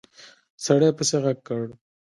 سړي 0.65 0.89
پسې 0.97 1.17
غږ 1.23 1.37
کړ! 1.47 1.63